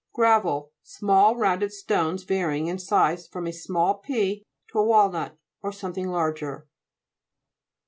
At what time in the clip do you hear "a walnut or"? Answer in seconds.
4.79-5.71